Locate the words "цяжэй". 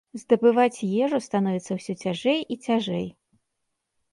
2.07-2.39, 2.69-3.07